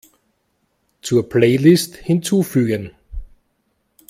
Zur 1.03 1.29
Playlist 1.29 1.95
hinzufügen. 1.97 2.89